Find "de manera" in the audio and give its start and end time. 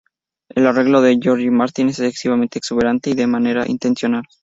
3.13-3.67